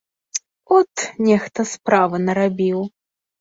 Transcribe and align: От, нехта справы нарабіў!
От, 0.77 0.93
нехта 1.27 1.61
справы 1.73 2.17
нарабіў! 2.25 2.79